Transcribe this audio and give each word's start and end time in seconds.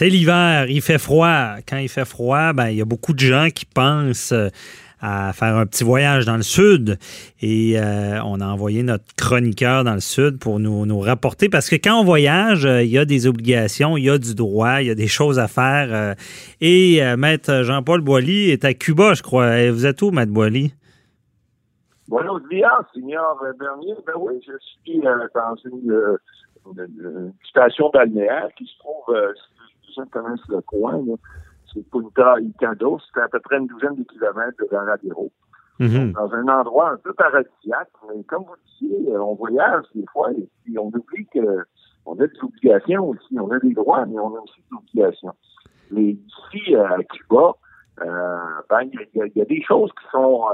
C'est 0.00 0.08
l'hiver, 0.08 0.64
il 0.70 0.80
fait 0.80 0.96
froid. 0.96 1.56
Quand 1.68 1.76
il 1.76 1.90
fait 1.90 2.06
froid, 2.06 2.54
ben, 2.54 2.70
il 2.70 2.78
y 2.78 2.80
a 2.80 2.86
beaucoup 2.86 3.12
de 3.12 3.18
gens 3.18 3.48
qui 3.54 3.66
pensent 3.66 4.32
euh, 4.32 4.48
à 4.98 5.34
faire 5.34 5.58
un 5.58 5.66
petit 5.66 5.84
voyage 5.84 6.24
dans 6.24 6.38
le 6.38 6.42
sud. 6.42 6.96
Et 7.42 7.78
euh, 7.78 8.18
on 8.24 8.40
a 8.40 8.46
envoyé 8.46 8.82
notre 8.82 9.04
chroniqueur 9.14 9.84
dans 9.84 9.92
le 9.92 10.00
sud 10.00 10.38
pour 10.38 10.58
nous, 10.58 10.86
nous 10.86 11.00
rapporter, 11.00 11.50
parce 11.50 11.68
que 11.68 11.76
quand 11.76 12.00
on 12.00 12.04
voyage, 12.04 12.64
euh, 12.64 12.82
il 12.82 12.88
y 12.88 12.96
a 12.96 13.04
des 13.04 13.26
obligations, 13.26 13.98
il 13.98 14.04
y 14.04 14.08
a 14.08 14.16
du 14.16 14.34
droit, 14.34 14.80
il 14.80 14.86
y 14.86 14.90
a 14.90 14.94
des 14.94 15.06
choses 15.06 15.38
à 15.38 15.48
faire. 15.48 16.16
Et 16.62 17.02
Maître 17.18 17.62
Jean-Paul 17.62 18.00
Boily 18.00 18.52
est 18.52 18.64
à 18.64 18.72
Cuba, 18.72 19.12
je 19.12 19.22
crois. 19.22 19.70
vous 19.70 19.84
êtes 19.84 20.00
où, 20.00 20.12
Maître 20.12 20.32
Boily? 20.32 20.72
Buenos. 22.08 22.40
Ben 22.48 24.14
oui, 24.16 24.40
je 24.46 24.52
suis 24.82 24.98
dans 25.02 25.56
une, 25.66 26.18
station 27.44 27.90
balnéaire 27.90 28.48
qui 28.56 28.64
se 28.64 28.78
trouve, 28.78 29.14
gens 29.94 30.06
connaissent 30.06 30.48
le 30.48 30.60
coin, 30.62 31.02
c'est 31.72 31.88
Punta 31.90 32.40
Icado, 32.40 32.98
c'est 33.12 33.20
à 33.20 33.28
peu 33.28 33.40
près 33.40 33.58
une 33.58 33.66
douzaine 33.66 33.94
de 33.94 34.04
kilomètres 34.04 34.58
de 34.60 34.68
Varadero. 34.70 35.30
Mm 35.78 36.12
Dans 36.12 36.32
un 36.34 36.48
endroit 36.48 36.90
un 36.90 36.96
peu 36.98 37.14
paradisiaque, 37.14 37.88
mais 38.08 38.22
comme 38.24 38.44
vous 38.44 38.54
disiez, 38.66 39.12
euh, 39.14 39.22
on 39.22 39.34
voyage 39.34 39.84
des 39.94 40.04
fois 40.12 40.30
et 40.32 40.46
puis 40.62 40.78
on 40.78 40.88
oublie 40.88 41.26
qu'on 41.32 42.20
a 42.20 42.26
des 42.26 42.38
obligations 42.42 43.08
aussi. 43.08 43.38
On 43.38 43.50
a 43.50 43.58
des 43.58 43.72
droits, 43.72 44.04
mais 44.04 44.18
on 44.18 44.36
a 44.36 44.40
aussi 44.40 44.60
des 44.70 44.76
obligations. 44.76 45.32
Mais 45.90 46.02
ici, 46.10 46.76
euh, 46.76 46.86
à 46.86 47.02
Cuba, 47.04 47.54
euh, 48.02 48.36
ben, 48.68 48.90
il 48.92 49.32
y, 49.36 49.40
a 49.40 49.44
des 49.46 49.62
choses 49.62 49.90
qui 49.92 50.10
sont 50.12 50.44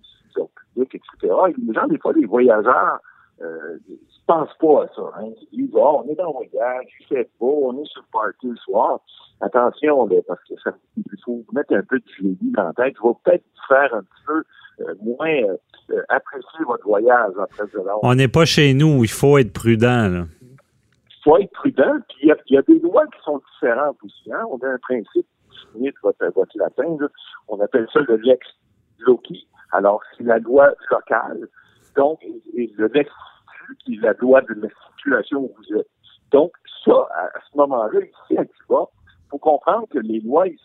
public, 0.73 0.95
etc. 0.95 1.33
Et 1.50 1.53
les 1.61 1.73
gens, 1.73 1.88
des 1.88 1.97
fois, 1.97 2.13
les 2.13 2.25
voyageurs, 2.25 3.00
euh, 3.41 3.78
ils 3.89 4.00
pensent 4.28 4.55
pas 4.59 4.83
à 4.83 4.88
ça. 4.95 5.02
Hein. 5.17 5.30
Ils 5.52 5.66
disent, 5.66 5.75
oh, 5.75 6.03
on 6.03 6.09
est 6.09 6.16
dans 6.16 6.28
le 6.28 6.47
voyage, 6.47 6.86
il 7.00 7.05
fait 7.08 7.30
beau, 7.39 7.64
on 7.66 7.81
est 7.81 7.88
sur 7.88 8.02
le 8.02 8.08
party 8.11 8.47
le 8.47 8.55
soir. 8.58 9.00
Attention, 9.41 10.08
là, 10.08 10.17
parce 10.28 10.41
que 10.45 10.53
ça, 10.64 10.72
il 10.95 11.03
faut 11.23 11.44
mettre 11.53 11.73
un 11.73 11.83
peu 11.83 12.00
de 12.00 12.06
génie 12.17 12.38
dans 12.41 12.63
la 12.63 12.73
tête. 12.73 12.95
Il 13.02 13.08
va 13.08 13.13
peut-être 13.23 13.44
faire 13.67 13.94
un 13.94 14.02
petit 14.02 14.23
peu 14.25 14.44
euh, 14.81 14.95
moins 15.02 15.41
euh, 15.89 16.02
apprécier 16.09 16.66
votre 16.66 16.86
voyage 16.86 17.33
après 17.41 17.66
cela. 17.72 17.94
On 18.02 18.16
n'est 18.16 18.30
pas 18.30 18.45
chez 18.45 18.73
nous, 18.73 19.03
il 19.03 19.09
faut 19.09 19.38
être 19.38 19.52
prudent. 19.52 20.08
Là. 20.09 20.25
Il 20.41 21.23
faut 21.23 21.38
être 21.38 21.52
prudent, 21.52 21.97
puis 22.08 22.30
il 22.30 22.36
y, 22.47 22.53
y, 22.53 22.58
a 22.58 22.61
des 22.61 22.80
lois 22.80 23.06
qui 23.08 23.22
sont 23.23 23.41
différentes 23.53 23.97
aussi. 24.03 24.31
Hein. 24.31 24.44
On 24.50 24.58
a 24.59 24.69
un 24.69 24.78
principe, 24.78 25.28
de 25.75 25.94
votre, 26.02 26.25
votre 26.33 26.58
latin, 26.58 26.95
là, 27.00 27.08
on 27.50 27.59
appelle 27.59 27.88
ça 27.91 28.00
le 28.08 28.16
lex 28.17 28.47
loci. 29.00 29.47
Alors, 29.72 30.02
c'est 30.17 30.23
la 30.23 30.39
loi 30.39 30.72
locale 30.89 31.47
donc, 31.95 32.19
le 32.53 32.88
lex 32.88 33.09
qui 33.83 33.95
est 33.95 34.01
la 34.01 34.13
loi 34.13 34.41
de 34.41 34.53
la 34.61 34.69
situation 34.95 35.39
où 35.41 35.51
vous 35.57 35.77
êtes. 35.77 35.88
Donc, 36.31 36.51
ça, 36.83 37.07
à, 37.15 37.39
ce 37.51 37.57
moment-là, 37.57 37.99
ici 38.01 38.38
à 38.38 38.45
Cuba, 38.45 38.85
il 39.07 39.29
faut 39.29 39.38
comprendre 39.38 39.88
que 39.89 39.99
les 39.99 40.19
lois 40.19 40.47
ici 40.47 40.59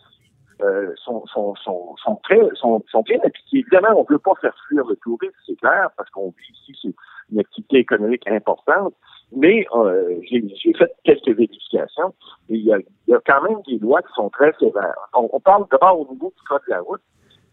euh, 0.61 0.93
sont, 1.03 1.25
sont, 1.25 1.55
sont, 1.55 1.95
sont, 2.03 2.15
très, 2.23 2.39
sont, 2.55 2.83
sont 2.91 3.01
bien 3.01 3.17
appliquées. 3.23 3.59
Évidemment, 3.59 3.95
on 3.95 4.01
ne 4.01 4.05
peut 4.05 4.19
pas 4.19 4.35
faire 4.41 4.55
fuir 4.67 4.85
le 4.85 4.95
tourisme, 4.97 5.33
c'est 5.45 5.55
clair, 5.55 5.89
parce 5.97 6.09
qu'on 6.11 6.29
vit 6.29 6.53
ici, 6.53 6.77
c'est 6.81 6.93
une 7.31 7.39
activité 7.39 7.77
économique 7.77 8.27
importante. 8.27 8.93
Mais 9.33 9.65
euh, 9.73 10.19
j'ai 10.29 10.73
fait 10.73 10.91
quelques 11.03 11.29
vérifications 11.29 12.13
et 12.49 12.55
il 12.55 12.65
y, 12.65 12.73
a, 12.73 12.79
y, 13.07 13.13
a, 13.13 13.19
quand 13.25 13.41
même 13.43 13.61
des 13.65 13.77
lois 13.77 14.01
qui 14.01 14.11
sont 14.13 14.29
très 14.29 14.51
sévères. 14.59 14.93
On, 15.13 15.29
on 15.31 15.39
parle 15.39 15.65
d'abord 15.71 16.01
au 16.01 16.11
niveau 16.11 16.33
du 16.35 16.43
code 16.43 16.61
de 16.67 16.71
la 16.71 16.81
route. 16.81 17.01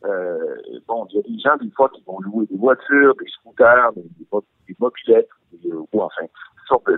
Euh, 0.04 0.38
bon, 0.86 1.06
il 1.10 1.16
y 1.16 1.18
a 1.18 1.22
des 1.22 1.38
gens, 1.38 1.56
des 1.56 1.70
fois, 1.70 1.88
qui 1.88 2.02
vont 2.06 2.20
louer 2.20 2.46
des 2.46 2.56
voitures, 2.56 3.14
des 3.16 3.28
scooters, 3.30 3.92
des, 3.94 4.02
des, 4.02 4.76
mobilettes, 4.78 5.28
euh, 5.66 5.84
ou 5.92 6.02
enfin, 6.02 6.22
toutes 6.22 6.68
sortes 6.68 6.90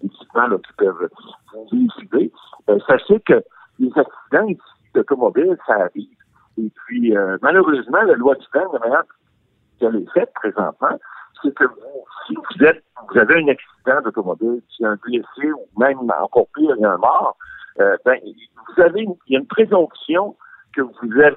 d'équipements 0.00 0.48
de, 0.48 0.56
qui 0.56 0.72
peuvent 0.78 1.08
vous 1.54 1.68
véhiculer. 1.70 2.32
Euh, 2.68 2.78
sachez 2.86 3.20
que 3.20 3.42
les 3.78 3.90
accidents 3.96 4.46
ici 4.48 4.60
d'automobiles, 4.94 5.56
ça 5.66 5.74
arrive. 5.74 6.16
Et 6.58 6.70
puis, 6.84 7.16
euh, 7.16 7.38
malheureusement, 7.40 8.02
la 8.02 8.14
loi 8.14 8.34
du 8.34 8.46
temps, 8.52 8.72
la 8.72 8.78
manière 8.80 9.04
qu'elle 9.78 9.96
est 9.96 10.10
faite 10.12 10.32
présentement, 10.34 10.98
c'est 11.42 11.54
que 11.54 11.64
si 12.26 12.34
vous 12.34 12.64
êtes, 12.64 12.84
vous 13.08 13.18
avez 13.18 13.42
un 13.42 13.48
accident 13.48 14.00
d'automobile, 14.04 14.60
si 14.74 14.84
un 14.84 14.96
blessé 14.96 15.52
ou 15.52 15.66
même 15.80 15.98
encore 16.20 16.46
pire, 16.54 16.74
il 16.76 16.82
y 16.82 16.84
a 16.84 16.92
un 16.92 16.98
mort, 16.98 17.36
euh, 17.80 17.96
ben, 18.04 18.18
vous 18.22 18.82
avez, 18.82 19.02
il 19.26 19.32
y 19.32 19.36
a 19.36 19.40
une 19.40 19.46
présomption 19.46 20.36
que 20.74 20.82
vous 20.82 21.20
êtes, 21.20 21.36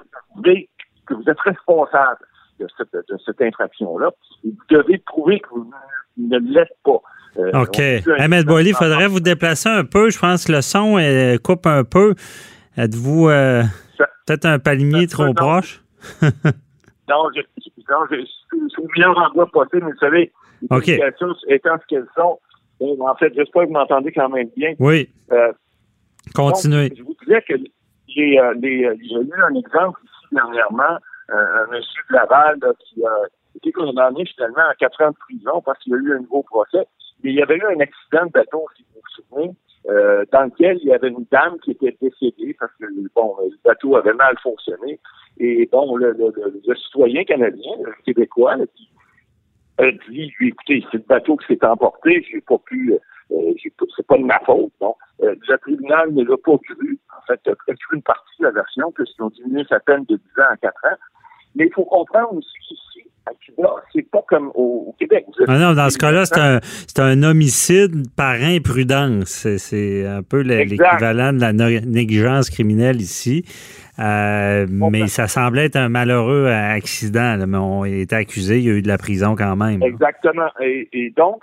que 1.06 1.14
vous 1.14 1.24
êtes 1.28 1.40
responsable 1.40 2.18
de 2.60 2.66
cette, 2.76 2.92
de 2.92 3.18
cette 3.24 3.40
infraction-là. 3.40 4.10
Vous 4.44 4.52
devez 4.70 4.98
prouver 4.98 5.40
que 5.40 5.48
vous 5.50 5.70
ne 6.16 6.38
l'êtes 6.38 6.76
pas. 6.84 7.00
Euh, 7.38 7.62
OK. 7.62 7.80
Ahmed 8.18 8.46
Boily, 8.46 8.70
il 8.70 8.74
faudrait 8.74 9.08
vous 9.08 9.20
déplacer 9.20 9.68
un 9.68 9.84
peu. 9.84 10.10
Je 10.10 10.18
pense 10.18 10.46
que 10.46 10.52
le 10.52 10.62
son 10.62 10.96
coupe 11.42 11.66
un 11.66 11.84
peu. 11.84 12.14
Êtes-vous 12.76 13.28
euh, 13.28 13.62
peut-être 14.26 14.46
un 14.46 14.58
palmier 14.58 15.06
trop 15.06 15.32
proche? 15.34 15.82
non, 16.22 17.28
je, 17.34 17.40
non, 17.90 18.04
je, 18.10 18.24
suis 18.24 18.82
au 18.82 18.88
meilleur 18.96 19.18
endroit 19.18 19.46
possible, 19.46 19.86
mais 19.86 19.92
vous 19.92 19.98
savez, 19.98 20.32
les 20.62 20.68
communications 20.68 21.34
étant 21.48 21.76
ce 21.80 21.86
qu'elles 21.86 22.06
sont, 22.14 22.38
en 22.80 23.14
fait, 23.16 23.32
j'espère 23.34 23.62
que 23.62 23.68
vous 23.68 23.72
m'entendez 23.72 24.12
quand 24.12 24.28
même 24.28 24.48
bien. 24.56 24.74
Oui. 24.78 25.08
Euh, 25.32 25.52
Continuez. 26.34 26.92
je 26.96 27.02
vous 27.02 27.16
disais 27.22 27.42
que 27.48 27.54
les, 28.14 28.38
euh, 28.38 28.54
les, 28.54 28.84
euh, 28.84 28.96
j'ai 29.00 29.14
eu 29.14 29.42
un 29.42 29.54
exemple 29.54 30.00
ici 30.04 30.34
dernièrement, 30.34 30.98
euh, 31.30 31.64
un 31.64 31.66
monsieur 31.70 32.02
de 32.10 32.14
Laval 32.14 32.58
qui 32.80 33.04
a 33.04 33.16
été 33.56 33.72
condamné 33.72 34.24
finalement 34.26 34.68
à 34.68 34.74
quatre 34.74 35.02
ans 35.02 35.10
de 35.10 35.16
prison 35.16 35.62
parce 35.64 35.78
qu'il 35.80 35.94
a 35.94 35.98
eu 35.98 36.14
un 36.14 36.20
nouveau 36.20 36.42
procès. 36.42 36.86
Mais 37.22 37.30
il 37.30 37.36
y 37.36 37.42
avait 37.42 37.56
eu 37.56 37.64
un 37.64 37.80
accident 37.80 38.26
de 38.26 38.32
bateau, 38.32 38.66
si 38.76 38.84
vous 38.94 39.00
vous 39.00 39.22
souvenez, 39.22 39.50
euh, 39.88 40.24
dans 40.32 40.44
lequel 40.44 40.78
il 40.82 40.88
y 40.88 40.92
avait 40.92 41.08
une 41.08 41.26
dame 41.30 41.58
qui 41.60 41.72
était 41.72 41.96
décédée 42.00 42.54
parce 42.58 42.72
que 42.78 42.86
bon, 43.14 43.36
le 43.40 43.56
bateau 43.64 43.96
avait 43.96 44.12
mal 44.12 44.36
fonctionné. 44.42 45.00
Et 45.38 45.68
bon, 45.70 45.96
le, 45.96 46.12
le, 46.12 46.32
le, 46.66 46.74
citoyen 46.76 47.24
canadien, 47.24 47.72
le 47.84 47.92
québécois, 48.04 48.56
qui 48.76 48.90
a 49.78 49.90
dit, 50.08 50.32
écoutez, 50.40 50.84
c'est 50.90 50.98
le 50.98 51.04
bateau 51.06 51.36
qui 51.36 51.46
s'est 51.46 51.64
emporté, 51.64 52.24
j'ai 52.30 52.40
pas 52.40 52.58
pu, 52.58 52.94
euh, 53.30 53.52
c'est 53.96 54.06
pas 54.06 54.18
de 54.18 54.24
ma 54.24 54.38
faute. 54.40 54.72
Bon. 54.80 54.94
Euh, 55.22 55.34
le 55.48 55.58
tribunal 55.58 56.12
ne 56.12 56.24
l'a 56.24 56.36
pas 56.36 56.58
cru. 56.58 56.98
Fait, 57.26 57.40
a 57.48 57.74
cru 57.74 57.96
une 57.96 58.02
partie 58.02 58.40
de 58.40 58.44
la 58.44 58.52
version, 58.52 58.92
puisqu'ils 58.92 59.22
ont 59.22 59.30
diminué 59.30 59.64
sa 59.68 59.80
peine 59.80 60.04
de 60.08 60.16
10 60.16 60.22
ans 60.40 60.52
à 60.52 60.56
4 60.56 60.74
ans. 60.84 60.96
Mais 61.56 61.66
il 61.66 61.72
faut 61.72 61.84
comprendre 61.84 62.34
aussi 62.34 62.52
qu'ici, 62.68 63.08
à 63.26 63.32
Cuba, 63.34 63.74
c'est 63.92 64.08
pas 64.08 64.22
comme 64.28 64.52
au, 64.54 64.94
Québec. 64.98 65.26
Ah 65.48 65.58
non, 65.58 65.74
dans 65.74 65.90
ce 65.90 65.98
cas-là, 65.98 66.26
c'est 66.26 67.00
un, 67.00 67.04
un 67.04 67.22
homicide 67.22 68.14
par 68.14 68.34
imprudence. 68.34 69.46
C'est 69.58 70.06
un 70.06 70.22
peu 70.22 70.40
l'équivalent 70.40 71.32
de 71.32 71.40
la 71.40 71.52
négligence 71.52 72.50
criminelle 72.50 73.00
ici. 73.00 73.44
Euh, 73.98 74.66
mais 74.68 75.00
ben 75.00 75.06
ça 75.06 75.26
semblait 75.26 75.64
être 75.66 75.76
un 75.76 75.88
malheureux 75.88 76.48
accident. 76.48 77.38
mais 77.46 77.56
on 77.56 77.84
est 77.86 78.12
accusé, 78.12 78.58
il 78.58 78.64
y 78.64 78.70
a 78.70 78.74
eu 78.74 78.82
de 78.82 78.88
la 78.88 78.98
prison 78.98 79.34
quand 79.36 79.56
même. 79.56 79.82
Exactement. 79.82 80.48
Et, 80.60 80.88
et 80.92 81.10
donc, 81.16 81.42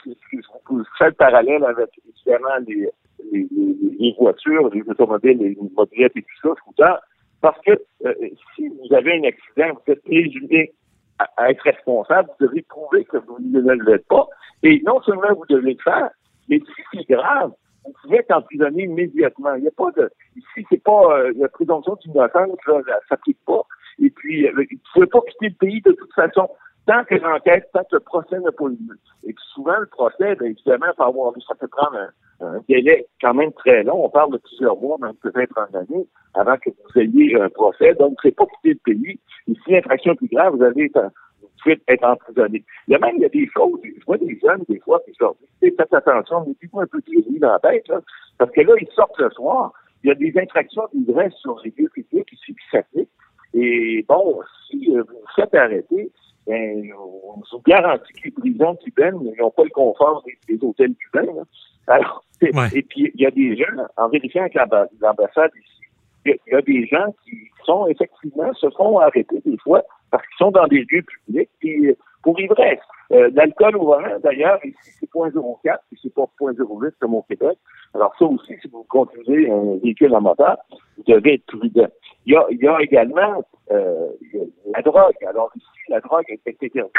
vous 0.70 0.84
faites 1.00 1.08
le 1.08 1.14
parallèle 1.14 1.64
avec 1.64 1.90
évidemment 2.08 2.56
les, 2.68 2.90
les, 3.34 4.16
voitures, 4.20 4.70
les 4.74 4.84
automobiles, 4.88 5.38
les 5.38 5.58
mobilettes 5.76 6.14
et 6.16 6.22
tout 6.22 6.40
ça, 6.42 6.54
scooter, 6.58 7.00
parce 7.42 7.60
que 7.62 7.72
euh, 8.06 8.14
si 8.56 8.68
vous 8.68 8.94
avez 8.96 9.20
un 9.20 9.24
accident, 9.24 9.74
vous 9.74 9.94
êtes 9.94 10.04
présumé 10.04 10.74
à, 11.20 11.52
être 11.52 11.62
responsable, 11.62 12.30
vous 12.40 12.48
devez 12.48 12.62
prouver 12.64 13.06
que 13.06 13.18
vous 13.18 13.38
ne 13.40 13.60
l'êtes 13.86 14.08
pas. 14.08 14.28
Et 14.64 14.82
non 14.86 15.02
seulement 15.02 15.34
vous 15.36 15.46
devez 15.50 15.74
le 15.74 15.84
faire, 15.84 16.10
mais 16.50 16.60
si 16.60 16.82
c'est 16.94 17.10
grave, 17.10 17.52
vous 17.86 17.94
pouvez 18.02 18.18
être 18.20 18.32
emprisonné 18.32 18.84
immédiatement. 18.84 19.56
Il 19.56 19.64
n'y 19.64 19.68
a 19.68 19.72
pas 19.72 19.92
de. 19.92 20.10
Ici, 20.36 20.66
c'est 20.70 20.82
pas 20.84 21.18
euh, 21.18 21.34
la 21.36 21.50
présomption 21.50 21.98
d'innocence, 22.06 22.58
ça 22.66 23.00
s'applique 23.10 23.40
pas. 23.46 23.64
Et 24.00 24.10
puis, 24.10 24.48
euh, 24.48 24.52
vous 24.54 24.62
ne 24.62 24.78
pouvez 24.94 25.08
pas 25.08 25.20
quitter 25.30 25.50
le 25.50 25.56
pays 25.56 25.82
de 25.82 25.92
toute 25.92 26.14
façon 26.14 26.50
tant 26.86 27.04
que 27.06 27.16
l'enquête, 27.16 27.70
tant 27.74 27.84
que 27.84 27.96
le 27.96 28.00
procès 28.00 28.40
n'a 28.40 28.52
pas 28.52 28.66
eu 28.66 28.70
lieu. 28.70 29.00
Et 29.28 29.36
souvent, 29.54 29.78
le 29.80 29.86
procès, 29.86 30.36
bien 30.36 30.50
évidemment, 30.50 30.88
ça 31.48 31.56
peut 31.56 31.68
prendre 31.68 31.98
un, 31.98 32.46
un, 32.46 32.60
délai 32.68 33.08
quand 33.22 33.34
même 33.34 33.54
très 33.54 33.84
long. 33.84 34.06
On 34.06 34.10
parle 34.10 34.34
de 34.34 34.38
plusieurs 34.38 34.78
mois, 34.78 34.98
même 35.00 35.16
peut-être 35.16 35.58
en 35.58 35.78
année, 35.78 36.08
avant 36.34 36.58
que 36.58 36.70
vous 36.70 37.00
ayez 37.00 37.40
un 37.40 37.50
procès. 37.50 37.94
Donc, 37.96 38.18
c'est 38.22 38.36
pas 38.36 38.46
quitter 38.46 38.80
le 38.86 38.94
pays. 38.94 39.20
Et 39.48 39.54
si 39.64 39.72
l'infraction 39.72 40.14
est 40.14 40.18
plus 40.18 40.28
grave, 40.28 40.56
vous 40.56 40.64
allez 40.64 40.86
être, 40.86 41.12
être 41.88 42.04
emprisonné. 42.04 42.64
Il 42.88 42.92
y 42.92 42.96
a 42.96 43.00
même 43.00 43.16
il 43.18 43.22
y 43.22 43.26
a 43.26 43.30
des 43.30 43.50
choses, 43.56 43.80
je 43.84 44.06
vois 44.06 44.18
des 44.18 44.38
jeunes, 44.40 44.64
des 44.68 44.80
fois, 44.80 45.02
qui 45.06 45.14
sortent, 45.14 45.38
faites 45.62 45.94
attention, 45.94 46.46
mettez-vous 46.46 46.82
un 46.82 46.88
peu 46.88 47.00
de 47.00 47.40
dans 47.40 47.52
la 47.52 47.60
tête, 47.60 47.88
là, 47.88 48.02
parce 48.38 48.52
que 48.52 48.62
là, 48.62 48.74
ils 48.80 48.88
sortent 48.94 49.18
le 49.20 49.30
soir, 49.32 49.72
il 50.04 50.10
y 50.10 50.12
a 50.12 50.16
des 50.16 50.34
infractions 50.38 50.84
d'ivresse 50.94 51.34
sur 51.36 51.60
les 51.64 51.74
lieux 51.78 51.90
publics 51.90 52.28
qui, 52.28 52.36
qui 52.36 52.56
s'appliquent. 52.72 53.10
Et 53.54 54.04
bon, 54.08 54.42
si 54.68 54.88
vous 54.88 54.98
vous 54.98 55.26
faites 55.36 55.54
arrêter, 55.56 56.12
ben, 56.48 56.92
on 56.94 57.36
vous 57.52 57.62
garantit 57.66 58.14
que 58.14 58.26
les 58.26 58.32
prisons 58.32 58.76
cubaines 58.76 59.20
n'ont 59.40 59.52
pas 59.52 59.64
le 59.64 59.70
confort 59.70 60.24
des, 60.48 60.60
hôtels 60.62 60.94
cubains. 60.96 61.44
Alors, 61.88 62.24
et 62.42 62.82
puis, 62.82 63.12
il 63.16 63.22
y 63.22 63.26
a 63.26 63.32
des 63.32 63.56
gens, 63.56 63.86
en 63.98 64.10
vérifiant 64.10 64.42
avec 64.42 64.56
l'ambassade 64.56 65.52
ici, 65.56 65.74
il 66.26 66.38
y, 66.48 66.56
a 66.56 66.62
des 66.62 66.86
gens 66.88 67.14
qui 67.24 67.36
sont 67.66 67.88
effectivement, 67.88 68.54
se 68.54 68.70
font 68.72 69.00
arrêter 69.00 69.42
des 69.46 69.58
fois 69.58 69.84
parce 70.10 70.24
qu'ils 70.28 70.38
sont 70.46 70.52
dans 70.52 70.68
des 70.68 70.86
lieux 70.90 71.02
publics 71.02 71.50
puis, 71.60 71.96
pour 72.22 72.40
ivresse. 72.40 72.80
Euh, 73.12 73.30
L'alcool 73.34 73.76
au 73.76 73.86
volant, 73.86 74.18
d'ailleurs, 74.24 74.60
ici, 74.66 74.92
c'est 75.00 75.10
0.04, 75.12 75.78
puis 75.90 76.00
c'est 76.02 76.14
pas 76.14 76.26
0.08 76.40 76.92
comme 77.00 77.16
au 77.16 77.24
Québec. 77.24 77.58
Alors 77.94 78.14
ça 78.18 78.26
aussi, 78.26 78.54
si 78.62 78.68
vous 78.70 78.86
conduisez 78.90 79.52
un 79.52 79.78
véhicule 79.84 80.16
en 80.16 80.22
moteur, 80.22 80.58
vous 80.98 81.04
devez 81.06 81.36
être 81.36 81.46
prudent. 81.46 81.90
Il 82.26 82.34
y 82.34 82.38
a, 82.38 82.46
il 82.50 82.58
y 82.58 82.68
a 82.68 82.82
également 82.82 83.44
euh, 83.72 84.10
la 84.74 84.82
drogue. 84.82 85.16
Alors 85.28 85.52
ici, 85.56 85.68
la 85.90 86.00
drogue 86.00 86.26
est 86.28 86.48
interdite. 86.48 86.92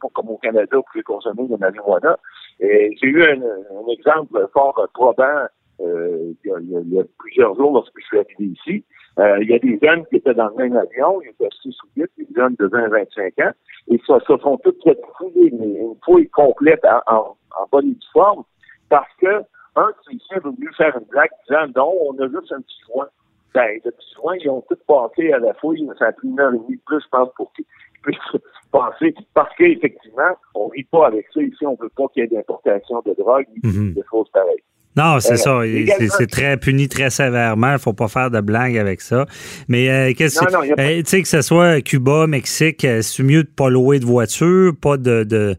Pas 0.00 0.08
comme 0.12 0.30
au 0.30 0.38
Canada, 0.38 0.76
vous 0.76 0.82
pouvez 0.90 1.04
consommer 1.04 1.46
de 1.46 1.56
marijuana. 1.56 2.18
J'ai 2.60 2.96
eu 3.02 3.22
un, 3.22 3.40
un, 3.40 3.86
exemple 3.92 4.48
fort 4.52 4.88
probant 4.92 5.46
euh, 5.80 6.32
il, 6.44 6.50
y 6.50 6.52
a, 6.52 6.58
il, 6.60 6.94
y 6.94 7.00
a, 7.00 7.04
plusieurs 7.18 7.54
jours 7.54 7.72
lorsque 7.72 7.98
je 8.00 8.06
suis 8.06 8.18
arrivé 8.18 8.44
ici. 8.44 8.84
Euh, 9.18 9.38
il 9.42 9.48
y 9.48 9.54
a 9.54 9.58
des 9.58 9.78
jeunes 9.82 10.04
qui 10.06 10.16
étaient 10.16 10.34
dans 10.34 10.48
le 10.48 10.54
même 10.54 10.76
avion, 10.76 11.20
ils 11.22 11.30
étaient 11.30 11.48
6 11.62 11.76
ou 11.82 11.88
8, 11.96 12.10
des 12.18 12.26
jeunes 12.36 12.56
de 12.58 12.66
20 12.66 12.88
25 12.88 13.38
ans, 13.40 13.50
et 13.88 14.00
ça 14.06 14.18
se 14.20 14.36
sont 14.38 14.58
toutes 14.58 14.82
retrouvés 14.82 15.48
une 15.48 15.94
fouille 16.04 16.28
complète 16.30 16.84
en, 16.84 17.14
en, 17.14 17.36
en 17.56 17.66
bonne 17.70 17.94
forme 18.12 18.44
parce 18.88 19.12
que 19.20 19.42
un 19.76 19.90
policier 20.04 20.36
a 20.36 20.40
voulu 20.40 20.72
faire 20.76 20.96
une 20.96 21.06
blague 21.06 21.30
disant 21.48 21.66
non, 21.76 21.94
on 22.08 22.18
a 22.18 22.28
juste 22.28 22.52
un 22.52 22.60
petit 22.60 22.80
joint. 22.88 23.08
Ben, 23.54 23.80
petit 23.80 24.14
joint, 24.14 24.36
ils 24.40 24.50
ont 24.50 24.64
tous 24.68 24.78
passé 24.86 25.32
à 25.32 25.38
la 25.38 25.54
fouille, 25.54 25.88
ça 25.98 26.06
a 26.06 26.12
pris 26.12 26.28
une 26.28 26.38
heure 26.38 26.52
et 26.54 26.58
demie 26.58 26.76
de 26.76 26.82
plus, 26.84 27.00
je 27.02 27.08
pense, 27.10 27.28
pour 27.36 27.52
qu'ils 27.54 27.64
puissent 28.02 28.40
passer. 28.70 29.14
Parce 29.34 29.54
qu'effectivement, 29.56 30.36
on 30.54 30.68
rit 30.68 30.84
pas 30.84 31.06
avec 31.06 31.26
ça. 31.32 31.42
Ici, 31.42 31.66
on 31.66 31.76
veut 31.80 31.90
pas 31.96 32.04
qu'il 32.12 32.22
y 32.22 32.26
ait 32.26 32.28
d'importation 32.28 33.02
de 33.04 33.14
drogue, 33.14 33.46
mm 33.62 33.92
de 33.94 34.04
choses 34.10 34.28
pareilles. 34.32 34.62
Non, 34.98 35.20
c'est 35.20 35.36
ça. 35.36 35.60
C'est 36.08 36.26
très 36.26 36.56
puni 36.56 36.88
très 36.88 37.10
sévèrement. 37.10 37.72
Il 37.72 37.78
faut 37.78 37.92
pas 37.92 38.08
faire 38.08 38.30
de 38.32 38.40
blagues 38.40 38.76
avec 38.76 39.00
ça. 39.00 39.26
Mais 39.68 39.88
euh, 39.88 40.12
qu'est-ce 40.16 40.40
que 40.40 40.80
euh, 40.80 41.02
tu 41.02 41.04
sais 41.04 41.22
que 41.22 41.28
ce 41.28 41.40
soit 41.40 41.80
Cuba, 41.82 42.26
Mexique, 42.26 42.84
euh, 42.84 43.00
c'est 43.00 43.22
mieux 43.22 43.44
de 43.44 43.48
pas 43.48 43.70
louer 43.70 44.00
de 44.00 44.04
voiture, 44.04 44.72
pas 44.80 44.96
de. 44.96 45.22
de 45.22 45.56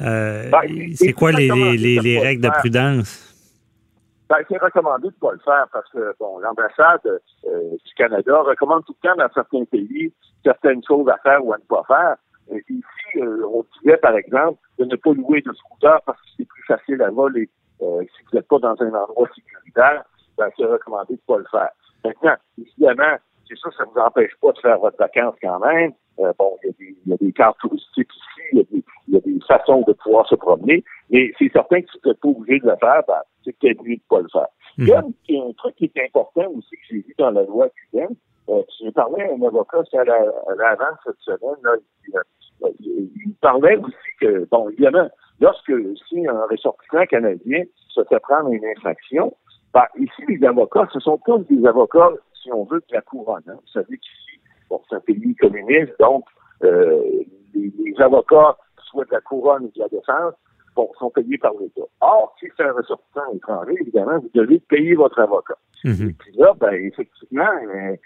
ben, 0.00 0.50
c'est 0.94 1.12
quoi 1.12 1.32
les, 1.32 1.48
les, 1.76 1.98
les 1.98 2.18
règles 2.20 2.42
de 2.42 2.50
prudence? 2.50 3.27
Ben, 4.28 4.36
c'est 4.48 4.58
recommandé 4.58 5.08
de 5.08 5.14
ne 5.14 5.20
pas 5.20 5.32
le 5.32 5.38
faire 5.38 5.66
parce 5.72 5.88
que 5.90 6.14
bon, 6.20 6.38
l'ambassade 6.38 7.20
du 7.42 7.94
Canada 7.96 8.40
recommande 8.42 8.84
tout 8.84 8.94
le 9.02 9.08
temps 9.08 9.16
dans 9.16 9.32
certains 9.32 9.64
pays 9.64 10.12
certaines 10.44 10.82
choses 10.84 11.08
à 11.08 11.16
faire 11.18 11.44
ou 11.44 11.52
à 11.52 11.58
ne 11.58 11.62
pas 11.62 11.82
faire. 11.86 12.16
Et 12.50 12.64
ici, 12.70 13.20
on 13.20 13.64
disait, 13.80 13.96
par 13.98 14.16
exemple, 14.16 14.58
de 14.78 14.84
ne 14.84 14.96
pas 14.96 15.12
louer 15.12 15.42
de 15.42 15.52
scooter 15.52 16.00
parce 16.06 16.20
que 16.20 16.28
c'est 16.36 16.48
plus 16.48 16.62
facile 16.64 17.02
à 17.02 17.10
voler. 17.10 17.48
Euh, 17.82 18.02
si 18.02 18.22
vous 18.24 18.36
n'êtes 18.36 18.48
pas 18.48 18.58
dans 18.58 18.80
un 18.80 18.94
endroit 18.94 19.28
sécuritaire, 19.34 20.04
ben, 20.36 20.48
c'est 20.56 20.64
recommandé 20.64 21.14
de 21.14 21.20
ne 21.20 21.34
pas 21.34 21.38
le 21.38 21.46
faire. 21.50 21.70
Maintenant, 22.04 22.36
évidemment, 22.58 23.16
c'est 23.48 23.58
ça, 23.58 23.70
ça 23.76 23.84
ne 23.84 23.90
vous 23.90 23.98
empêche 23.98 24.32
pas 24.40 24.52
de 24.52 24.58
faire 24.58 24.78
votre 24.78 24.98
vacance 24.98 25.34
quand 25.42 25.58
même. 25.60 25.92
Euh, 26.20 26.32
bon, 26.38 26.56
il 26.64 26.96
y, 27.06 27.12
a 27.12 27.16
des 27.16 27.32
cartes 27.32 27.58
touristiques 27.60 28.10
ici, 28.12 28.64
il 28.74 28.82
y, 29.08 29.16
a 29.16 29.20
des 29.20 29.38
façons 29.46 29.82
de 29.86 29.92
pouvoir 29.92 30.28
se 30.28 30.34
promener, 30.34 30.82
mais 31.10 31.32
c'est 31.38 31.50
certain 31.52 31.80
que 31.80 31.88
si 31.92 31.98
vous 32.02 32.10
n'êtes 32.10 32.20
pas 32.20 32.28
obligé 32.28 32.60
de 32.60 32.66
le 32.66 32.76
faire, 32.76 33.02
ben, 33.06 33.20
c'est 33.44 33.56
peut-être 33.58 33.82
mieux 33.82 33.96
de 33.96 34.02
ne 34.02 34.08
pas 34.08 34.20
le 34.20 34.28
faire. 34.32 34.48
Il 34.78 34.88
y 34.88 34.92
a 34.92 34.98
un 34.98 35.52
truc 35.52 35.76
qui 35.76 35.84
est 35.84 36.04
important 36.04 36.50
aussi 36.56 36.70
que 36.70 36.82
j'ai 36.90 36.96
vu 36.96 37.14
dans 37.18 37.30
la 37.30 37.42
loi 37.44 37.68
cubaine. 37.70 38.16
Euh, 38.48 38.62
j'ai 38.80 38.90
parlé 38.90 39.22
à 39.22 39.32
un 39.32 39.42
avocat, 39.42 39.78
c'est 39.90 39.98
à 39.98 40.04
l'avant 40.04 40.96
cette 41.04 41.18
semaine, 41.20 41.56
là, 41.62 41.74
il, 42.80 43.10
il, 43.24 43.34
parlait 43.40 43.76
aussi 43.76 43.94
que, 44.20 44.48
bon, 44.50 44.68
évidemment, 44.70 45.08
lorsque 45.40 45.72
si 46.08 46.26
un 46.26 46.46
ressortissant 46.50 47.06
canadien 47.06 47.62
se 47.88 48.02
fait 48.04 48.20
prendre 48.20 48.50
une 48.50 48.64
infraction, 48.64 49.34
ben, 49.74 49.84
ici, 49.98 50.24
les 50.28 50.44
avocats, 50.46 50.88
ce 50.92 51.00
sont 51.00 51.18
tous 51.24 51.38
des 51.50 51.66
avocats, 51.66 52.10
si 52.48 52.52
on 52.52 52.64
veut, 52.64 52.82
de 52.88 52.94
la 52.94 53.02
couronne. 53.02 53.42
Hein. 53.46 53.54
Vous 53.54 53.72
savez 53.72 53.98
qu'ici, 53.98 54.40
bon, 54.70 54.80
c'est 54.88 54.96
un 54.96 55.00
pays 55.00 55.34
communiste, 55.36 55.92
donc 56.00 56.24
euh, 56.64 57.02
les, 57.54 57.94
avocats, 57.98 58.56
soit 58.90 59.04
de 59.04 59.12
la 59.12 59.20
couronne 59.20 59.64
ou 59.64 59.72
de 59.74 59.80
la 59.80 59.88
défense, 59.88 60.34
bon, 60.74 60.90
sont 60.98 61.10
payés 61.10 61.38
par 61.38 61.52
l'État. 61.60 61.82
Or, 62.00 62.34
si 62.40 62.46
c'est 62.56 62.64
un 62.64 62.72
ressortissant 62.72 63.32
étranger, 63.34 63.74
évidemment, 63.80 64.18
vous 64.18 64.30
devez 64.34 64.60
payer 64.60 64.94
votre 64.94 65.18
avocat. 65.18 65.58
Mm-hmm. 65.84 66.10
Et 66.10 66.12
puis 66.12 66.32
là, 66.36 66.54
ben, 66.58 66.72
effectivement, 66.72 67.50
euh, 67.74 67.96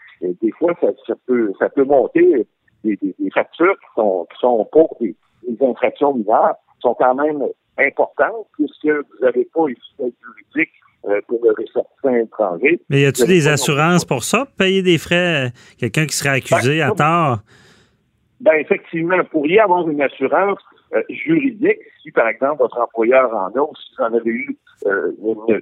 des 0.41 0.51
fois, 0.53 0.75
ça, 0.81 0.89
ça, 1.07 1.15
peut 1.27 1.53
ça 1.59 1.69
peut 1.69 1.85
monter 1.85 2.47
des, 2.85 2.97
des, 2.97 3.15
des 3.19 3.31
factures 3.31 3.77
qui 3.79 3.95
sont, 3.95 4.27
qui 4.33 4.39
sont 4.41 4.69
pour 4.73 4.97
des, 5.01 5.15
des 5.49 5.67
infractions 5.67 6.15
mineures 6.15 6.57
sont 6.81 6.95
quand 6.95 7.15
même 7.15 7.47
importantes 7.79 8.47
puisque 8.53 8.87
vous 8.87 9.25
n'avez 9.25 9.49
pas 9.55 9.65
d'aide 9.99 10.13
juridique 10.21 10.73
euh, 10.81 10.92
pour 11.27 11.41
le 11.43 11.51
ressortissant 11.51 12.15
étranger. 12.15 12.81
Mais 12.89 13.03
y 13.03 13.07
a-t-il 13.07 13.27
des 13.27 13.49
assurances 13.49 14.05
pour 14.05 14.25
ça, 14.25 14.47
payer 14.57 14.83
des 14.83 14.99
frais, 14.99 15.53
quelqu'un 15.79 16.07
qui 16.07 16.17
serait 16.17 16.37
accusé 16.37 16.79
ben, 16.79 16.91
à 16.91 16.95
tort? 16.95 17.39
Ben, 18.41 18.55
effectivement, 18.55 19.17
vous 19.19 19.25
pourriez 19.25 19.61
avoir 19.61 19.89
une 19.89 20.01
assurance 20.01 20.59
euh, 20.95 21.03
juridique 21.09 21.79
si, 22.03 22.11
par 22.11 22.29
exemple, 22.29 22.59
votre 22.59 22.79
employeur 22.79 23.35
en 23.35 23.49
a 23.49 23.61
ou 23.61 23.73
si 23.77 23.95
vous 23.97 24.05
en 24.05 24.15
avez 24.15 24.31
eu 24.31 24.57
euh, 24.87 25.13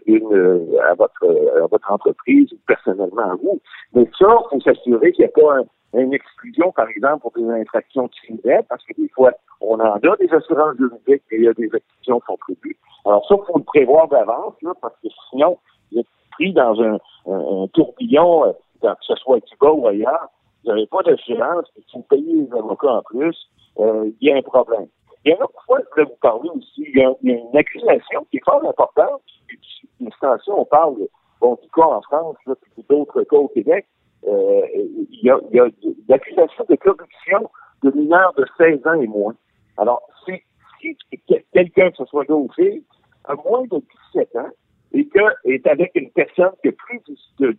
une, 0.07 0.79
à, 0.83 0.95
votre, 0.95 1.25
à 1.63 1.67
votre 1.67 1.93
entreprise 1.93 2.53
ou 2.53 2.57
personnellement 2.67 3.31
à 3.31 3.35
vous. 3.37 3.61
Mais 3.95 4.05
ça, 4.19 4.27
il 4.29 4.49
faut 4.51 4.61
s'assurer 4.61 5.13
qu'il 5.13 5.25
n'y 5.25 5.31
a 5.31 5.41
pas 5.41 5.59
un, 5.59 5.65
une 5.95 6.15
exclusion, 6.15 6.73
par 6.73 6.89
exemple, 6.89 7.21
pour 7.21 7.33
des 7.33 7.49
infractions 7.49 8.09
criminelles, 8.09 8.65
parce 8.69 8.85
que 8.85 8.95
des 9.01 9.09
fois, 9.09 9.33
on 9.61 9.75
en 9.75 9.95
a 9.95 9.99
des 9.99 10.33
assurances 10.33 10.77
juridiques 10.77 11.25
et 11.31 11.37
il 11.37 11.43
y 11.45 11.49
a 11.49 11.53
des 11.53 11.69
exclusions 11.75 12.21
qui 12.21 12.27
sont 12.27 12.37
prévues. 12.37 12.77
Alors 13.05 13.27
ça, 13.27 13.35
il 13.39 13.47
faut 13.47 13.59
le 13.59 13.65
prévoir 13.65 14.09
d'avance, 14.09 14.55
là, 14.63 14.73
parce 14.81 14.95
que 15.03 15.09
sinon, 15.31 15.59
vous 15.91 16.01
êtes 16.01 16.07
pris 16.33 16.53
dans 16.53 16.81
un, 16.81 16.99
un, 17.27 17.67
tourbillon, 17.69 18.47
euh, 18.47 18.53
que 18.83 18.89
ce 19.03 19.15
soit 19.17 19.37
à 19.37 19.41
Cuba 19.41 19.73
ou 19.73 19.87
ailleurs, 19.89 20.29
vous 20.65 20.71
n'avez 20.71 20.87
pas 20.87 21.03
d'assurance, 21.03 21.67
et 21.77 21.83
si 21.91 21.97
vous 21.97 22.05
payez 22.05 22.35
les 22.35 22.53
avocats 22.53 22.93
en 22.93 23.03
plus, 23.03 23.37
euh, 23.79 24.11
il 24.21 24.29
y 24.29 24.33
a 24.33 24.37
un 24.37 24.43
problème. 24.43 24.87
Il 25.25 25.31
y 25.31 25.33
a 25.33 25.37
une 25.37 25.47
fois, 25.67 25.79
je 25.81 25.91
voulais 25.91 26.05
vous 26.05 26.19
parler 26.21 26.49
aussi, 26.55 26.85
il 26.89 26.97
y 26.97 27.03
a, 27.03 27.13
une 27.23 27.57
accusation 27.57 28.27
qui 28.31 28.39
est 28.39 28.45
fort 28.45 28.65
importante, 28.67 29.23
une 30.01 30.07
extension, 30.07 30.61
on 30.61 30.65
parle 30.65 30.97
bon, 31.41 31.59
du 31.63 31.69
cas 31.71 31.83
en 31.83 32.01
France, 32.03 32.37
là, 32.47 32.55
puis 32.61 32.85
d'autres 32.89 33.23
cas 33.25 33.37
au 33.37 33.49
Québec, 33.49 33.87
euh, 34.27 34.63
il 34.75 35.21
y 35.23 35.31
a, 35.31 35.39
il 35.51 35.57
y 35.57 35.61
a 35.61 36.19
de 36.19 36.77
corruption 36.77 37.51
de 37.83 37.91
mineurs 37.91 38.35
de 38.35 38.47
16 38.59 38.87
ans 38.87 39.01
et 39.01 39.07
moins. 39.07 39.35
Alors, 39.77 40.03
si, 40.25 40.33
si 40.81 40.97
quelqu'un, 41.53 41.91
que 41.91 41.97
ce 41.99 42.05
soit 42.07 42.25
gaucher, 42.25 42.83
a 43.25 43.35
moins 43.35 43.63
de 43.63 43.83
17 44.15 44.37
ans 44.37 44.51
et 44.93 45.07
que 45.07 45.21
est 45.45 45.67
avec 45.67 45.93
une 45.95 46.11
personne 46.11 46.53
qui 46.63 46.69
a 46.69 46.73
plus 46.73 47.01
de 47.39 47.53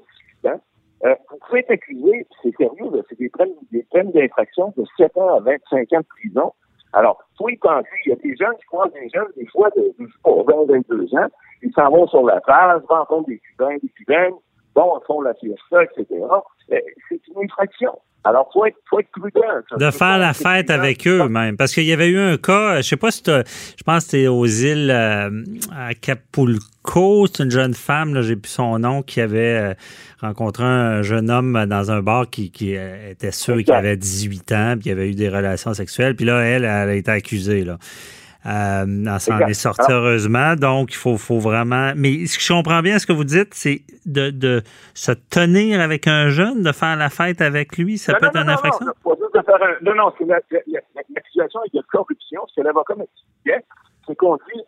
18 0.44 0.54
ans, 0.54 0.62
euh, 1.06 1.16
vous 1.32 1.38
pouvez 1.48 1.60
être 1.62 1.72
accusé, 1.72 2.28
c'est 2.44 2.56
sérieux, 2.56 2.92
c'est 3.10 3.18
des 3.18 3.30
peines, 3.30 3.54
des 3.72 3.84
peines 3.92 4.12
d'infraction 4.12 4.74
de 4.78 4.84
7 4.98 5.18
ans 5.18 5.36
à 5.36 5.40
25 5.40 5.94
ans 5.94 6.00
de 6.00 6.06
prison. 6.06 6.54
Alors, 6.94 7.24
Il 7.50 8.10
y 8.10 8.12
a 8.12 8.16
des 8.16 8.36
gens 8.36 8.52
qui 8.60 8.66
croisent 8.66 8.94
des 8.94 9.10
jeunes, 9.10 9.28
des 9.36 9.46
fois, 9.48 9.70
de, 9.76 9.94
de 10.00 10.08
20, 10.26 10.66
22 10.68 11.16
ans, 11.16 11.28
ils 11.62 11.74
s'en 11.74 11.90
vont 11.90 12.08
sur 12.08 12.26
la 12.26 12.42
plage, 12.42 12.82
rencontrent 12.88 13.28
des 13.28 13.40
Cubains, 13.40 13.78
des 13.82 13.90
Cubaines, 13.90 14.34
bon, 14.76 15.00
ils 15.02 15.06
font 15.06 15.22
la 15.22 15.34
fiesta, 15.36 15.84
etc. 15.84 16.06
C'est 16.68 17.28
une 17.28 17.44
infraction. 17.44 17.98
Alors, 18.24 18.48
il 18.50 18.54
faut 18.54 18.66
être, 18.66 18.78
faut 18.88 19.00
être 19.00 19.10
prudent. 19.12 19.78
De 19.78 19.92
faire 19.92 20.20
la 20.20 20.34
fête 20.34 20.70
avec 20.70 21.08
eux, 21.08 21.28
même. 21.28 21.58
Parce 21.58 21.74
qu'il 21.74 21.86
y 21.86 21.92
avait 21.92 22.10
eu 22.10 22.20
un 22.20 22.38
cas, 22.38 22.78
je 22.78 22.88
sais 22.88 22.98
pas 22.98 23.10
si 23.10 23.24
je 23.26 23.84
pense 23.84 24.04
que 24.04 24.12
c'était 24.12 24.28
aux 24.28 24.46
îles 24.46 24.92
euh, 24.92 25.44
à 25.76 25.96
Capulco, 25.96 27.26
c'est 27.28 27.44
une 27.44 27.50
jeune 27.50 27.74
femme, 27.74 28.22
j'ai 28.22 28.36
plus 28.36 28.52
son 28.52 28.78
nom, 28.78 29.02
qui 29.02 29.22
avait 29.22 29.58
euh, 29.58 29.74
rencontré 30.22 30.64
un 30.64 31.02
jeune 31.02 31.32
homme 31.32 31.66
dans 31.66 31.92
un 31.92 32.02
bar 32.02 32.30
qui, 32.30 32.52
qui 32.52 32.76
euh, 32.76 33.12
était 33.12 33.32
sûr 33.32 33.58
qu'il 33.58 33.74
avait 33.74 33.98
18 33.98 34.52
ans, 34.52 34.76
puis 34.80 34.90
il 34.90 34.92
avait 34.92 35.10
eu 35.10 35.16
des 35.16 35.30
relations 35.30 35.74
sexuelles. 35.74 36.16
Puis 36.16 36.26
là, 36.26 36.42
elle, 36.42 36.64
elle 36.64 36.90
a 36.90 36.94
été 36.94 37.10
accusée. 37.10 37.64
Là. 37.64 37.80
Euh, 38.46 38.86
elle 38.88 39.20
s'en 39.20 39.40
est 39.40 39.54
sortie 39.54 39.92
heureusement. 39.92 40.56
Donc, 40.56 40.94
il 40.94 40.98
faut, 40.98 41.18
faut 41.18 41.40
vraiment. 41.40 41.94
Mais 41.96 42.26
ce 42.26 42.38
que 42.38 42.44
je 42.44 42.54
comprends 42.54 42.82
bien, 42.82 42.98
ce 42.98 43.06
que 43.06 43.14
vous 43.14 43.24
dites, 43.24 43.54
c'est 43.54 43.82
de, 44.06 44.32
de 44.32 44.64
se 44.94 45.12
tenir 45.12 45.80
avec 45.80 46.08
un 46.08 46.30
jeune, 46.30 46.64
de 46.64 46.72
faire 46.72 46.96
la 46.96 47.10
fête 47.10 47.42
avec 47.42 47.78
lui. 47.78 47.98
Ça 47.98 48.16
peut 48.16 48.26
être 48.26 48.38
une 48.38 48.50
infraction? 48.50 48.88
Non, 49.84 49.96
non, 49.96 50.12
c'est 50.18 50.26
l'accusation 50.26 51.60
de 51.74 51.82
corruption. 51.92 52.42
Ce 52.48 52.62
que 52.62 52.66
l'avocat 52.66 52.96
m'expliquait, 52.96 53.64
c'est 54.08 54.16
qu'on 54.16 54.36
dit, 54.36 54.62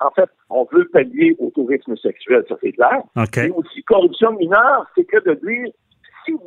en 0.00 0.10
fait, 0.10 0.28
on 0.50 0.66
veut 0.72 0.88
pallier 0.88 1.36
au 1.38 1.50
tourisme 1.50 1.96
sexuel, 1.96 2.44
ça 2.48 2.56
c'est 2.60 2.72
clair. 2.72 3.02
Okay. 3.16 3.44
Mais 3.44 3.50
aussi, 3.50 3.82
corruption 3.84 4.32
mineure, 4.32 4.86
c'est 4.94 5.04
que 5.04 5.18
de 5.24 5.34
dire 5.34 5.72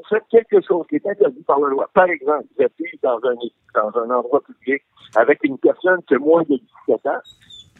faites 0.09 0.24
quelque 0.29 0.62
chose 0.65 0.85
qui 0.89 0.95
est 0.95 1.07
interdit 1.07 1.43
par 1.43 1.59
la 1.59 1.67
loi, 1.69 1.89
par 1.93 2.05
exemple, 2.09 2.45
vous 2.57 2.63
êtes 2.63 2.74
dans 3.01 3.19
un, 3.24 3.35
dans 3.74 4.00
un 4.00 4.09
endroit 4.09 4.41
public 4.41 4.83
avec 5.15 5.43
une 5.43 5.57
personne 5.57 6.01
qui 6.07 6.15
a 6.15 6.19
moins 6.19 6.43
de 6.43 6.57
17 6.88 7.05
ans, 7.07 7.21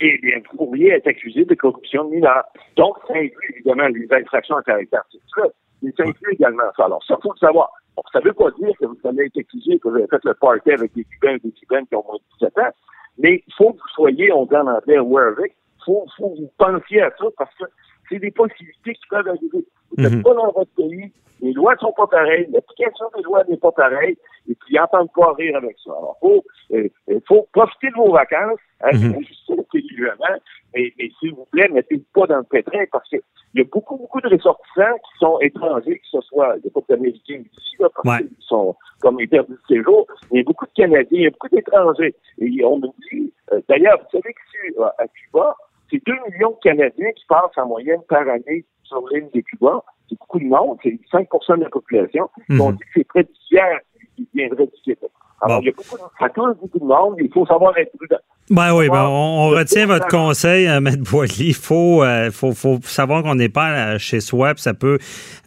eh 0.02 0.18
bien, 0.20 0.42
vous 0.52 0.58
pourriez 0.58 0.92
être 0.92 1.08
accusé 1.08 1.46
de 1.46 1.56
corruption 1.56 2.10
mineure. 2.10 2.44
Donc, 2.76 2.98
ça 3.08 3.14
inclut 3.14 3.54
évidemment 3.56 3.88
les 3.88 4.08
infractions 4.12 4.58
à 4.58 4.64
caractère 4.64 5.04
sexuel, 5.12 5.52
mais 5.82 5.92
ça 5.98 6.04
inclut 6.04 6.34
également 6.34 6.64
ça. 6.76 6.86
Alors, 6.86 7.04
ça, 7.06 7.18
faut 7.22 7.32
le 7.34 7.40
savoir. 7.40 7.72
Bon, 7.96 8.04
ça 8.12 8.20
ne 8.20 8.26
veut 8.26 8.34
pas 8.34 8.52
dire 8.52 8.74
que 8.78 8.86
vous 8.86 9.00
allez 9.06 9.26
être 9.26 9.40
accusé, 9.40 9.80
que 9.80 9.88
vous 9.88 9.96
avez 9.96 10.08
fait 10.08 10.24
le 10.26 10.34
party 10.34 10.72
avec 10.72 10.94
des 10.94 11.06
Cubains 11.06 11.36
et 11.36 11.40
des 11.40 11.52
Cubaines 11.52 11.88
qui 11.88 11.96
ont 11.96 12.04
moins 12.06 12.18
de 12.18 12.40
17 12.40 12.58
ans, 12.60 12.72
mais 13.18 13.44
il 13.48 13.54
faut 13.54 13.72
que 13.72 13.78
vous 13.78 13.94
soyez, 13.94 14.32
on 14.34 14.46
dit 14.46 14.56
en 14.56 14.68
anglais, 14.68 14.98
aware 14.98 15.32
of 15.32 15.46
it. 15.46 15.54
Il 15.54 15.84
faut, 15.86 16.06
faut 16.18 16.30
que 16.32 16.42
vous 16.42 16.52
pensiez 16.58 17.02
à 17.02 17.12
ça 17.18 17.26
parce 17.38 17.54
que 17.56 17.66
c'est 18.10 18.20
des 18.20 18.32
possibilités 18.32 18.94
qui 18.96 19.08
peuvent 19.10 19.28
arriver. 19.28 19.66
Vous 19.92 20.04
n'êtes 20.04 20.12
mm 20.12 20.20
-hmm. 20.20 20.24
pas 20.24 20.34
dans 20.34 20.52
votre 20.52 20.72
pays, 20.76 21.12
les 21.46 21.54
lois 21.54 21.74
ne 21.74 21.80
sont 21.80 21.94
pas 21.94 22.08
pareilles, 22.08 22.48
l'application 22.52 23.06
des 23.16 23.22
lois 23.22 23.44
n'est 23.48 23.58
pas 23.58 23.72
pareille, 23.72 24.18
et 24.50 24.56
puis 24.56 24.74
ils 24.74 24.78
n'entendent 24.78 25.14
pas 25.16 25.34
rire 25.34 25.56
avec 25.58 25.78
ça. 25.84 25.92
Alors, 25.92 26.18
il 26.24 26.28
faut, 26.28 26.44
euh, 26.76 27.20
faut 27.28 27.48
profiter 27.54 27.90
de 27.90 27.96
vos 27.96 28.12
vacances, 28.12 28.60
hein, 28.82 28.90
mm 28.94 29.14
-hmm. 29.14 30.40
mais, 30.74 30.94
mais 30.98 31.10
s'il 31.20 31.34
vous 31.34 31.48
plaît, 31.52 31.70
mettez 31.70 32.02
pas 32.14 32.26
dans 32.28 32.38
le 32.38 32.44
pétrin 32.44 32.84
parce 32.92 33.08
qu'il 33.10 33.22
y 33.54 33.62
a 33.62 33.64
beaucoup, 33.76 33.98
beaucoup 33.98 34.22
de 34.22 34.30
ressortissants 34.36 34.98
qui 35.06 35.14
sont 35.20 35.38
étrangers, 35.40 36.00
que 36.00 36.10
ce 36.16 36.22
soit, 36.22 36.56
il 36.58 36.62
n'y 36.64 36.70
a 36.70 36.74
pas 36.74 36.86
d'Américains 36.90 37.44
ici, 37.58 37.76
là, 37.80 37.88
parce 37.96 38.08
ouais. 38.10 38.28
qu'ils 38.28 38.48
sont 38.54 38.76
comme 39.02 39.20
interdits 39.20 39.60
de 39.62 39.68
séjour, 39.76 40.02
il 40.32 40.38
y 40.38 40.42
a 40.42 40.44
beaucoup 40.44 40.66
de 40.66 40.76
Canadiens, 40.82 41.20
il 41.22 41.28
y 41.28 41.28
a 41.28 41.36
beaucoup 41.36 41.54
d'étrangers. 41.56 42.16
Et 42.40 42.66
on 42.72 42.78
nous 42.80 42.96
dit, 43.06 43.32
euh, 43.52 43.62
d'ailleurs, 43.70 43.98
vous 44.02 44.12
savez 44.18 44.34
que 44.34 44.82
à 45.04 45.08
Cuba, 45.08 45.56
c'est 45.96 46.02
2 46.06 46.14
millions 46.32 46.52
de 46.52 46.58
Canadiens 46.70 47.12
qui 47.16 47.26
passent 47.28 47.58
en 47.58 47.68
moyenne 47.68 48.02
par 48.08 48.28
année 48.28 48.66
sur 48.84 49.04
l'île 49.12 49.30
de 49.34 49.42
Cuba. 49.42 49.84
C'est 50.10 50.20
beaucoup 50.20 50.40
de 50.40 50.46
monde, 50.46 50.78
c'est 50.84 51.00
5% 51.12 51.58
de 51.58 51.64
la 51.64 51.70
population. 51.70 52.30
Mm 52.50 52.58
-hmm. 52.58 52.62
On 52.62 52.72
dit 52.72 52.80
que 52.80 52.86
c'est 52.96 53.08
près 53.08 53.24
du 53.24 53.34
tiers 53.48 53.80
qui 54.16 54.28
viendrait 54.34 54.68
du 54.68 54.82
Québec. 54.84 55.12
Alors, 55.42 55.58
bon. 55.58 55.64
il 55.64 55.66
y 55.66 55.70
a 55.70 55.74
beaucoup 55.74 55.98
de, 55.98 56.04
ça 56.20 56.30
touche 56.30 56.58
beaucoup 56.62 56.80
de 56.80 56.86
monde, 56.86 57.16
il 57.20 57.32
faut 57.34 57.46
savoir 57.46 57.78
être 57.78 57.92
prudent. 57.98 58.24
Ben 58.50 58.74
oui, 58.76 58.90
ben 58.90 59.06
on, 59.08 59.48
on 59.48 59.50
retient 59.50 59.88
votre 59.88 60.08
conseil, 60.08 60.68
euh, 60.68 60.80
Maître 60.80 61.04
Boily. 61.12 61.48
Il 61.48 61.54
faut, 61.54 62.04
euh, 62.04 62.32
faut, 62.32 62.54
faut 62.54 62.80
savoir 62.84 63.24
qu'on 63.24 63.36
n'est 63.36 63.50
pas 63.50 63.70
euh, 63.72 63.98
chez 63.98 64.22
soi, 64.22 64.54
puis 64.54 64.62
ça 64.62 64.74
peut, 64.74 64.98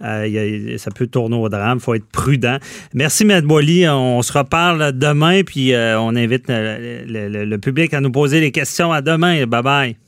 euh, 0.03 0.75
a, 0.75 0.79
ça 0.79 0.91
peut 0.91 1.07
tourner 1.07 1.37
au 1.37 1.49
drame. 1.49 1.79
Il 1.79 1.85
faut 1.85 1.95
être 1.95 2.11
prudent. 2.23 2.59
Merci, 2.95 3.25
Maître 3.25 3.47
Boily. 3.47 3.89
On 3.89 4.21
se 4.23 4.37
reparle 4.37 4.93
demain, 4.93 5.43
puis 5.45 5.73
on 5.75 6.13
invite 6.17 6.47
le, 6.49 7.29
le, 7.29 7.45
le 7.45 7.59
public 7.59 7.95
à 7.95 8.01
nous 8.01 8.13
poser 8.13 8.41
des 8.41 8.51
questions. 8.51 8.93
À 8.93 9.01
demain. 9.01 9.47
Bye 9.47 9.63
bye. 9.63 9.99